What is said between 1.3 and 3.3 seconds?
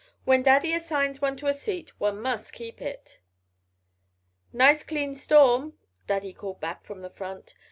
to a seat one must keep it."